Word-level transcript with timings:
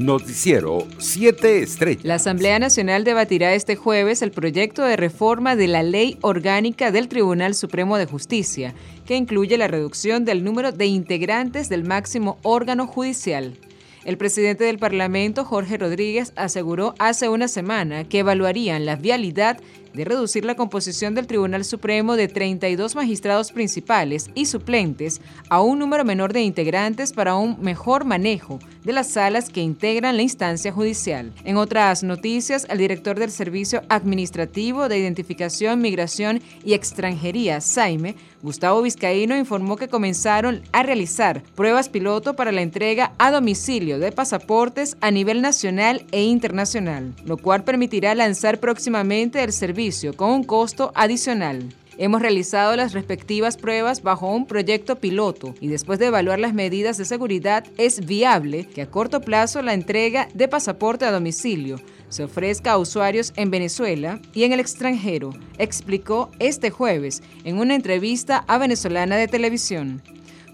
Noticiero 0.00 0.86
7 0.96 1.58
Estrellas. 1.62 2.04
La 2.06 2.14
Asamblea 2.14 2.58
Nacional 2.58 3.04
debatirá 3.04 3.52
este 3.52 3.76
jueves 3.76 4.22
el 4.22 4.30
proyecto 4.30 4.82
de 4.82 4.96
reforma 4.96 5.56
de 5.56 5.68
la 5.68 5.82
Ley 5.82 6.16
Orgánica 6.22 6.90
del 6.90 7.06
Tribunal 7.06 7.54
Supremo 7.54 7.98
de 7.98 8.06
Justicia, 8.06 8.74
que 9.04 9.16
incluye 9.16 9.58
la 9.58 9.68
reducción 9.68 10.24
del 10.24 10.42
número 10.42 10.72
de 10.72 10.86
integrantes 10.86 11.68
del 11.68 11.84
máximo 11.84 12.38
órgano 12.42 12.86
judicial. 12.86 13.58
El 14.06 14.16
presidente 14.16 14.64
del 14.64 14.78
Parlamento, 14.78 15.44
Jorge 15.44 15.76
Rodríguez, 15.76 16.32
aseguró 16.34 16.94
hace 16.98 17.28
una 17.28 17.46
semana 17.46 18.04
que 18.04 18.20
evaluarían 18.20 18.86
la 18.86 18.96
vialidad 18.96 19.58
de 19.92 20.04
reducir 20.04 20.44
la 20.44 20.54
composición 20.54 21.14
del 21.14 21.26
Tribunal 21.26 21.64
Supremo 21.64 22.16
de 22.16 22.28
32 22.28 22.94
magistrados 22.94 23.52
principales 23.52 24.30
y 24.34 24.46
suplentes 24.46 25.20
a 25.48 25.60
un 25.60 25.78
número 25.78 26.04
menor 26.04 26.32
de 26.32 26.42
integrantes 26.42 27.12
para 27.12 27.36
un 27.36 27.60
mejor 27.60 28.04
manejo 28.04 28.58
de 28.84 28.92
las 28.92 29.08
salas 29.08 29.50
que 29.50 29.60
integran 29.60 30.16
la 30.16 30.22
instancia 30.22 30.72
judicial. 30.72 31.32
En 31.44 31.56
otras 31.56 32.02
noticias, 32.02 32.66
el 32.70 32.78
director 32.78 33.18
del 33.18 33.30
Servicio 33.30 33.82
Administrativo 33.88 34.88
de 34.88 34.98
Identificación, 34.98 35.80
Migración 35.80 36.40
y 36.64 36.74
Extranjería, 36.74 37.60
SAIME, 37.60 38.14
Gustavo 38.42 38.80
Vizcaíno, 38.80 39.36
informó 39.36 39.76
que 39.76 39.88
comenzaron 39.88 40.62
a 40.72 40.82
realizar 40.82 41.42
pruebas 41.54 41.90
piloto 41.90 42.34
para 42.34 42.52
la 42.52 42.62
entrega 42.62 43.12
a 43.18 43.30
domicilio 43.30 43.98
de 43.98 44.12
pasaportes 44.12 44.96
a 45.02 45.10
nivel 45.10 45.42
nacional 45.42 46.06
e 46.10 46.22
internacional, 46.22 47.14
lo 47.24 47.36
cual 47.36 47.64
permitirá 47.64 48.14
lanzar 48.14 48.58
próximamente 48.60 49.42
el 49.42 49.52
servicio 49.52 49.79
con 50.14 50.30
un 50.30 50.44
costo 50.44 50.92
adicional. 50.94 51.66
Hemos 51.96 52.20
realizado 52.20 52.76
las 52.76 52.92
respectivas 52.92 53.56
pruebas 53.56 54.02
bajo 54.02 54.30
un 54.30 54.44
proyecto 54.44 54.96
piloto 54.96 55.54
y 55.58 55.68
después 55.68 55.98
de 55.98 56.06
evaluar 56.06 56.38
las 56.38 56.52
medidas 56.52 56.98
de 56.98 57.06
seguridad 57.06 57.64
es 57.78 58.04
viable 58.04 58.66
que 58.66 58.82
a 58.82 58.90
corto 58.90 59.22
plazo 59.22 59.62
la 59.62 59.72
entrega 59.72 60.28
de 60.34 60.48
pasaporte 60.48 61.06
a 61.06 61.10
domicilio 61.10 61.76
se 62.10 62.24
ofrezca 62.24 62.72
a 62.72 62.78
usuarios 62.78 63.32
en 63.36 63.50
Venezuela 63.50 64.20
y 64.34 64.44
en 64.44 64.52
el 64.52 64.60
extranjero, 64.60 65.32
explicó 65.56 66.30
este 66.38 66.68
jueves 66.68 67.22
en 67.44 67.56
una 67.56 67.74
entrevista 67.74 68.44
a 68.48 68.58
Venezolana 68.58 69.16
de 69.16 69.28
Televisión. 69.28 70.02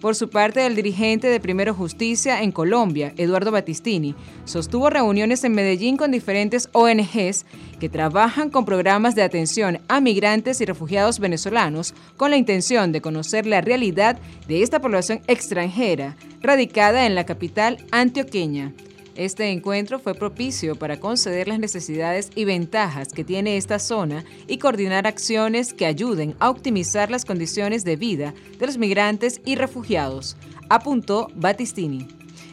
Por 0.07 0.15
su 0.15 0.31
parte, 0.31 0.65
el 0.65 0.77
dirigente 0.77 1.27
de 1.27 1.41
Primero 1.41 1.75
Justicia 1.75 2.41
en 2.41 2.53
Colombia, 2.53 3.13
Eduardo 3.17 3.51
Battistini, 3.51 4.15
sostuvo 4.45 4.89
reuniones 4.89 5.43
en 5.43 5.53
Medellín 5.53 5.97
con 5.97 6.13
diferentes 6.13 6.69
ONGs 6.75 7.45
que 7.81 7.89
trabajan 7.89 8.51
con 8.51 8.65
programas 8.65 9.17
de 9.17 9.25
atención 9.25 9.81
a 9.89 10.01
migrantes 10.01 10.61
y 10.61 10.65
refugiados 10.65 11.19
venezolanos 11.19 11.93
con 12.17 12.31
la 12.31 12.37
intención 12.37 12.93
de 12.93 13.01
conocer 13.01 13.49
la 13.49 13.63
realidad 13.63 14.17
de 14.47 14.63
esta 14.63 14.81
población 14.81 15.23
extranjera 15.27 16.15
radicada 16.41 17.05
en 17.05 17.17
la 17.17 17.27
capital 17.27 17.79
antioqueña. 17.91 18.75
Este 19.17 19.51
encuentro 19.51 19.99
fue 19.99 20.15
propicio 20.15 20.77
para 20.77 21.01
conceder 21.01 21.49
las 21.49 21.59
necesidades 21.59 22.31
y 22.35 22.45
ventajas 22.45 23.09
que 23.15 23.25
tiene 23.25 23.57
esta 23.57 23.79
zona 23.79 24.27
y 24.47 24.59
coordinar 24.59 25.07
acciones 25.07 25.73
que 25.73 25.87
ayuden 25.87 26.35
a 26.39 26.51
optimizar 26.51 27.11
las 27.11 27.25
condiciones 27.25 27.83
de 27.83 27.97
vida 27.97 28.35
de 28.59 28.67
los 28.67 28.77
migrantes 28.77 29.41
y 29.47 29.55
refugiados, 29.55 30.37
apuntó 30.69 31.29
Battistini. 31.35 32.09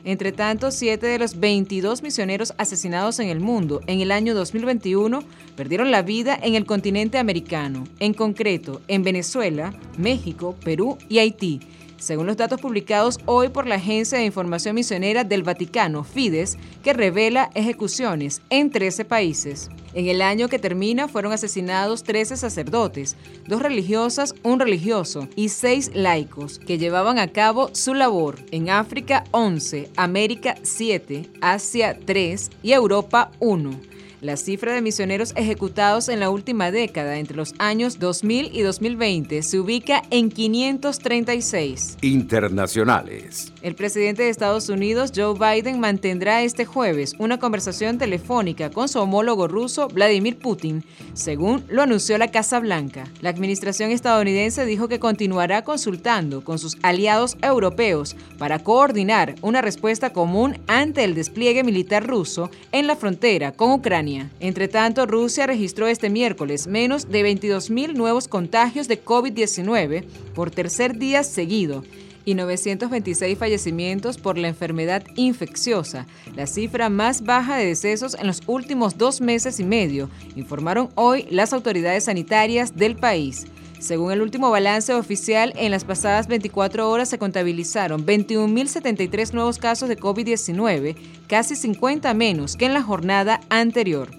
Entre 0.05 0.31
tanto, 0.31 0.71
siete 0.71 1.07
de 1.07 1.19
los 1.19 1.37
22 1.37 2.01
misioneros 2.01 2.53
asesinados 2.57 3.19
en 3.19 3.27
el 3.27 3.41
mundo 3.41 3.81
en 3.87 3.99
el 3.99 4.11
año 4.11 4.33
2021 4.33 5.21
perdieron 5.57 5.91
la 5.91 6.01
vida 6.01 6.39
en 6.41 6.55
el 6.55 6.65
continente 6.65 7.17
americano, 7.17 7.83
en 7.99 8.13
concreto 8.13 8.81
en 8.87 9.03
Venezuela, 9.03 9.73
México, 9.97 10.55
Perú 10.63 10.97
y 11.09 11.19
Haití 11.19 11.59
según 12.03 12.27
los 12.27 12.37
datos 12.37 12.59
publicados 12.59 13.19
hoy 13.25 13.49
por 13.49 13.65
la 13.65 13.75
Agencia 13.75 14.17
de 14.17 14.25
Información 14.25 14.75
Misionera 14.75 15.23
del 15.23 15.43
Vaticano, 15.43 16.03
Fides, 16.03 16.57
que 16.83 16.93
revela 16.93 17.49
ejecuciones 17.55 18.41
en 18.49 18.69
13 18.69 19.05
países. 19.05 19.69
En 19.93 20.07
el 20.07 20.21
año 20.21 20.49
que 20.49 20.59
termina 20.59 21.07
fueron 21.07 21.31
asesinados 21.31 22.03
13 22.03 22.35
sacerdotes, 22.35 23.15
dos 23.47 23.61
religiosas, 23.61 24.35
un 24.43 24.59
religioso 24.59 25.29
y 25.35 25.49
seis 25.49 25.91
laicos 25.93 26.59
que 26.59 26.77
llevaban 26.77 27.19
a 27.19 27.29
cabo 27.29 27.69
su 27.73 27.93
labor. 27.93 28.39
En 28.51 28.69
África 28.69 29.23
11, 29.31 29.89
América 29.95 30.55
7, 30.61 31.29
Asia 31.41 31.97
3 32.05 32.49
y 32.63 32.73
Europa 32.73 33.31
1. 33.39 33.92
La 34.23 34.37
cifra 34.37 34.73
de 34.73 34.81
misioneros 34.81 35.33
ejecutados 35.35 36.07
en 36.07 36.21
la 36.21 36.29
última 36.29 36.71
década, 36.71 37.17
entre 37.17 37.35
los 37.35 37.53
años 37.57 37.99
2000 37.99 38.51
y 38.53 38.61
2020, 38.61 39.43
se 39.43 39.59
ubica 39.59 40.01
en 40.11 40.29
536. 40.29 41.97
Internacionales. 42.01 43.51
El 43.61 43.75
presidente 43.75 44.23
de 44.23 44.29
Estados 44.29 44.69
Unidos, 44.69 45.11
Joe 45.13 45.33
Biden, 45.37 45.81
mantendrá 45.81 46.41
este 46.41 46.63
jueves 46.63 47.15
una 47.19 47.37
conversación 47.37 47.97
telefónica 47.97 48.69
con 48.69 48.87
su 48.87 48.99
homólogo 48.99 49.49
ruso, 49.49 49.89
Vladimir 49.89 50.39
Putin, 50.39 50.85
según 51.13 51.65
lo 51.67 51.81
anunció 51.81 52.17
la 52.17 52.31
Casa 52.31 52.61
Blanca. 52.61 53.03
La 53.19 53.29
administración 53.29 53.91
estadounidense 53.91 54.65
dijo 54.65 54.87
que 54.87 54.99
continuará 54.99 55.65
consultando 55.65 56.45
con 56.45 56.59
sus 56.59 56.77
aliados 56.81 57.35
europeos 57.41 58.15
para 58.37 58.59
coordinar 58.59 59.35
una 59.41 59.61
respuesta 59.61 60.13
común 60.13 60.59
ante 60.67 61.03
el 61.03 61.13
despliegue 61.13 61.65
militar 61.65 62.07
ruso 62.07 62.49
en 62.71 62.87
la 62.87 62.95
frontera 62.95 63.51
con 63.51 63.73
Ucrania. 63.73 64.12
Entre 64.39 64.67
tanto, 64.67 65.05
Rusia 65.05 65.47
registró 65.47 65.87
este 65.87 66.09
miércoles 66.09 66.67
menos 66.67 67.09
de 67.09 67.23
22.000 67.23 67.93
nuevos 67.93 68.27
contagios 68.27 68.87
de 68.87 69.03
COVID-19 69.03 70.03
por 70.33 70.51
tercer 70.51 70.97
día 70.97 71.23
seguido 71.23 71.83
y 72.25 72.35
926 72.35 73.37
fallecimientos 73.37 74.17
por 74.17 74.37
la 74.37 74.47
enfermedad 74.47 75.03
infecciosa, 75.15 76.07
la 76.35 76.47
cifra 76.47 76.89
más 76.89 77.23
baja 77.23 77.57
de 77.57 77.65
decesos 77.65 78.15
en 78.19 78.27
los 78.27 78.41
últimos 78.47 78.97
dos 78.97 79.21
meses 79.21 79.59
y 79.59 79.63
medio, 79.63 80.09
informaron 80.35 80.89
hoy 80.95 81.25
las 81.29 81.53
autoridades 81.53 82.05
sanitarias 82.05 82.75
del 82.75 82.95
país. 82.95 83.45
Según 83.83 84.13
el 84.13 84.21
último 84.21 84.49
balance 84.49 84.93
oficial, 84.93 85.51
en 85.57 85.69
las 85.69 85.83
pasadas 85.83 86.29
24 86.29 86.89
horas 86.89 87.09
se 87.09 87.17
contabilizaron 87.17 88.05
21.073 88.05 89.33
nuevos 89.33 89.57
casos 89.57 89.89
de 89.89 89.99
COVID-19, 89.99 90.95
casi 91.27 91.57
50 91.57 92.13
menos 92.13 92.55
que 92.55 92.63
en 92.63 92.73
la 92.73 92.81
jornada 92.81 93.41
anterior. 93.49 94.09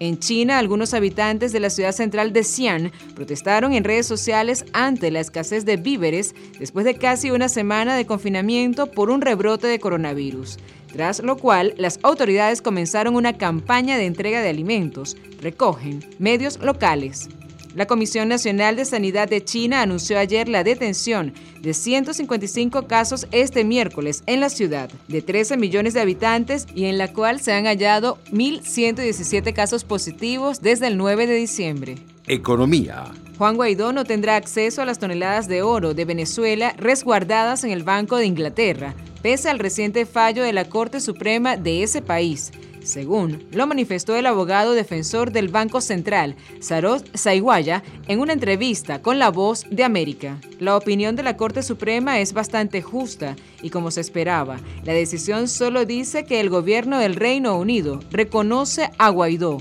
En 0.00 0.18
China, 0.18 0.58
algunos 0.58 0.92
habitantes 0.92 1.52
de 1.52 1.60
la 1.60 1.70
ciudad 1.70 1.92
central 1.92 2.34
de 2.34 2.44
Xi'an 2.44 2.92
protestaron 3.14 3.72
en 3.72 3.84
redes 3.84 4.06
sociales 4.06 4.66
ante 4.74 5.10
la 5.10 5.20
escasez 5.20 5.64
de 5.64 5.78
víveres 5.78 6.34
después 6.58 6.84
de 6.84 6.96
casi 6.96 7.30
una 7.30 7.48
semana 7.48 7.96
de 7.96 8.04
confinamiento 8.04 8.90
por 8.90 9.08
un 9.08 9.22
rebrote 9.22 9.66
de 9.66 9.80
coronavirus, 9.80 10.58
tras 10.92 11.20
lo 11.20 11.38
cual 11.38 11.72
las 11.78 12.00
autoridades 12.02 12.60
comenzaron 12.60 13.16
una 13.16 13.38
campaña 13.38 13.96
de 13.96 14.04
entrega 14.04 14.42
de 14.42 14.50
alimentos, 14.50 15.16
recogen 15.40 16.04
medios 16.18 16.58
locales. 16.58 17.30
La 17.76 17.84
Comisión 17.84 18.28
Nacional 18.28 18.74
de 18.74 18.86
Sanidad 18.86 19.28
de 19.28 19.44
China 19.44 19.82
anunció 19.82 20.18
ayer 20.18 20.48
la 20.48 20.64
detención 20.64 21.34
de 21.60 21.74
155 21.74 22.86
casos 22.86 23.26
este 23.32 23.64
miércoles 23.64 24.22
en 24.24 24.40
la 24.40 24.48
ciudad 24.48 24.88
de 25.08 25.20
13 25.20 25.58
millones 25.58 25.92
de 25.92 26.00
habitantes 26.00 26.66
y 26.74 26.86
en 26.86 26.96
la 26.96 27.12
cual 27.12 27.38
se 27.38 27.52
han 27.52 27.66
hallado 27.66 28.16
1.117 28.32 29.52
casos 29.52 29.84
positivos 29.84 30.62
desde 30.62 30.86
el 30.86 30.96
9 30.96 31.26
de 31.26 31.34
diciembre. 31.34 31.96
Economía. 32.26 33.12
Juan 33.36 33.56
Guaidó 33.56 33.92
no 33.92 34.04
tendrá 34.04 34.36
acceso 34.36 34.80
a 34.80 34.86
las 34.86 34.98
toneladas 34.98 35.46
de 35.46 35.60
oro 35.60 35.92
de 35.92 36.06
Venezuela 36.06 36.74
resguardadas 36.78 37.62
en 37.62 37.72
el 37.72 37.82
Banco 37.82 38.16
de 38.16 38.24
Inglaterra, 38.24 38.94
pese 39.20 39.50
al 39.50 39.58
reciente 39.58 40.06
fallo 40.06 40.42
de 40.42 40.54
la 40.54 40.64
Corte 40.64 40.98
Suprema 40.98 41.58
de 41.58 41.82
ese 41.82 42.00
país 42.00 42.52
según 42.86 43.44
lo 43.50 43.66
manifestó 43.66 44.16
el 44.16 44.26
abogado 44.26 44.72
defensor 44.72 45.32
del 45.32 45.48
Banco 45.48 45.80
Central, 45.80 46.36
Saros 46.60 47.04
Saiguaya, 47.14 47.82
en 48.06 48.20
una 48.20 48.32
entrevista 48.32 49.02
con 49.02 49.18
La 49.18 49.30
Voz 49.30 49.66
de 49.70 49.84
América. 49.84 50.40
La 50.58 50.76
opinión 50.76 51.16
de 51.16 51.22
la 51.22 51.36
Corte 51.36 51.62
Suprema 51.62 52.20
es 52.20 52.32
bastante 52.32 52.80
justa 52.80 53.36
y 53.62 53.70
como 53.70 53.90
se 53.90 54.00
esperaba, 54.00 54.58
la 54.84 54.92
decisión 54.92 55.48
solo 55.48 55.84
dice 55.84 56.24
que 56.24 56.40
el 56.40 56.48
gobierno 56.48 56.98
del 56.98 57.14
Reino 57.14 57.58
Unido 57.58 58.00
reconoce 58.10 58.90
a 58.98 59.10
Guaidó. 59.10 59.60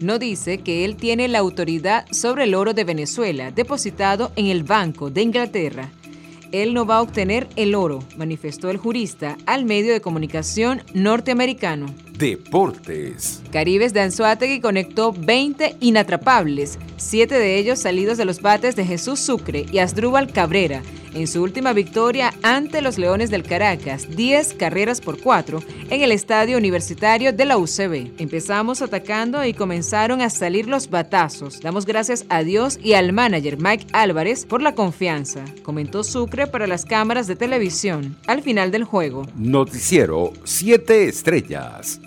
No 0.00 0.18
dice 0.18 0.58
que 0.58 0.84
él 0.84 0.96
tiene 0.96 1.26
la 1.26 1.40
autoridad 1.40 2.06
sobre 2.12 2.44
el 2.44 2.54
oro 2.54 2.72
de 2.72 2.84
Venezuela 2.84 3.50
depositado 3.50 4.30
en 4.36 4.46
el 4.46 4.62
Banco 4.62 5.10
de 5.10 5.22
Inglaterra 5.22 5.90
él 6.52 6.74
no 6.74 6.86
va 6.86 6.96
a 6.96 7.02
obtener 7.02 7.46
el 7.56 7.74
oro, 7.74 8.00
manifestó 8.16 8.70
el 8.70 8.78
jurista 8.78 9.36
al 9.46 9.64
medio 9.64 9.92
de 9.92 10.00
comunicación 10.00 10.82
norteamericano. 10.94 11.86
Deportes. 12.18 13.40
Caribes 13.52 13.92
de 13.92 14.00
Anzuategui 14.00 14.60
conectó 14.60 15.12
20 15.12 15.76
inatrapables, 15.78 16.76
siete 16.96 17.38
de 17.38 17.58
ellos 17.58 17.78
salidos 17.78 18.18
de 18.18 18.24
los 18.24 18.42
bates 18.42 18.74
de 18.74 18.84
Jesús 18.84 19.20
Sucre 19.20 19.66
y 19.70 19.78
Asdrúbal 19.78 20.32
Cabrera, 20.32 20.82
en 21.14 21.28
su 21.28 21.40
última 21.40 21.72
victoria 21.72 22.34
ante 22.42 22.82
los 22.82 22.98
Leones 22.98 23.30
del 23.30 23.44
Caracas, 23.44 24.08
10 24.16 24.54
carreras 24.54 25.00
por 25.00 25.20
4 25.20 25.62
en 25.90 26.02
el 26.02 26.10
estadio 26.10 26.58
universitario 26.58 27.32
de 27.32 27.44
la 27.44 27.56
UCB. 27.56 28.10
Empezamos 28.18 28.82
atacando 28.82 29.44
y 29.44 29.54
comenzaron 29.54 30.20
a 30.20 30.28
salir 30.28 30.66
los 30.66 30.90
batazos. 30.90 31.60
Damos 31.60 31.86
gracias 31.86 32.26
a 32.28 32.42
Dios 32.42 32.80
y 32.82 32.94
al 32.94 33.12
manager 33.12 33.58
Mike 33.58 33.86
Álvarez 33.92 34.44
por 34.44 34.60
la 34.60 34.74
confianza, 34.74 35.44
comentó 35.62 36.02
Sucre 36.02 36.48
para 36.48 36.66
las 36.66 36.84
cámaras 36.84 37.28
de 37.28 37.36
televisión 37.36 38.16
al 38.26 38.42
final 38.42 38.72
del 38.72 38.82
juego. 38.82 39.24
Noticiero 39.36 40.32
7 40.42 41.04
estrellas. 41.04 42.00